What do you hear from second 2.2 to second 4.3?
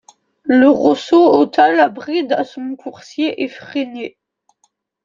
à son coursier effréné.